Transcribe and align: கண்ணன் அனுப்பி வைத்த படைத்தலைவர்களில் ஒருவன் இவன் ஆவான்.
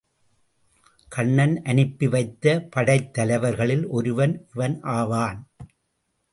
கண்ணன் 1.09 1.61
அனுப்பி 1.63 2.07
வைத்த 2.07 2.67
படைத்தலைவர்களில் 2.75 3.87
ஒருவன் 3.87 4.47
இவன் 4.55 4.81
ஆவான். 4.81 5.47